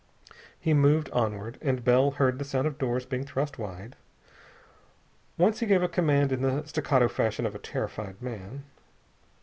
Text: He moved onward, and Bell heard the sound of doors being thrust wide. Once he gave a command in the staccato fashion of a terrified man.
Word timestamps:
He 0.59 0.73
moved 0.73 1.11
onward, 1.11 1.59
and 1.61 1.83
Bell 1.83 2.09
heard 2.09 2.39
the 2.39 2.43
sound 2.43 2.65
of 2.65 2.79
doors 2.79 3.05
being 3.05 3.23
thrust 3.23 3.59
wide. 3.59 3.95
Once 5.37 5.59
he 5.59 5.67
gave 5.67 5.83
a 5.83 5.87
command 5.87 6.31
in 6.31 6.41
the 6.41 6.65
staccato 6.65 7.07
fashion 7.07 7.45
of 7.45 7.53
a 7.53 7.59
terrified 7.59 8.19
man. 8.19 8.63